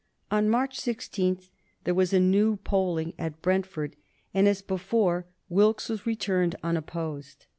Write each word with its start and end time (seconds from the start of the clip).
On 0.31 0.49
March 0.49 0.79
16 0.79 1.37
there 1.83 1.93
was 1.93 2.11
a 2.11 2.19
new 2.19 2.55
polling 2.57 3.13
at 3.19 3.39
Brentford, 3.43 3.95
and, 4.33 4.47
as 4.47 4.63
before, 4.63 5.27
Wilkes 5.47 5.89
was 5.89 6.07
returned 6.07 6.55
unopposed. 6.63 7.45